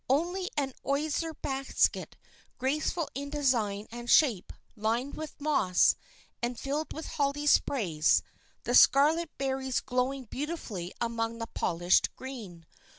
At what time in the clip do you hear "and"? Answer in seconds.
3.91-4.09, 6.41-6.59